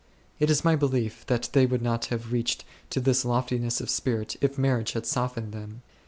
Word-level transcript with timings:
It 0.39 0.49
is 0.49 0.65
my 0.65 0.75
belief, 0.75 1.27
that 1.27 1.49
they 1.53 1.67
would 1.67 1.83
not 1.83 2.05
have 2.05 2.31
reached 2.31 2.65
to 2.89 2.99
this 2.99 3.23
loftmess 3.23 3.79
of 3.79 3.89
spirit, 3.91 4.35
if 4.41 4.57
marriage 4.57 4.93
had 4.93 5.05
softened 5.05 5.51
them. 5.53 5.83